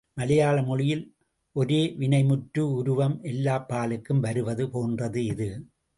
[0.13, 1.03] மலையாள மொழியில்
[1.55, 5.49] ஒரே வினைமுற்று உருவம் எல்லாப் பாலுக்கும் வருவது போன்றது இது.